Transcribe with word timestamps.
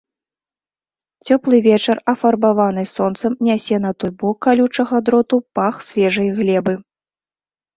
Цёплы 1.29 1.59
вецер, 1.67 1.97
афарбаваны 2.13 2.83
сонцам, 2.95 3.37
нясе 3.49 3.75
на 3.85 3.91
той 4.05 4.11
бок 4.23 4.35
калючага 4.47 4.97
дроту 5.11 5.35
пах 5.61 5.75
свежай 5.91 6.29
глебы. 6.41 6.73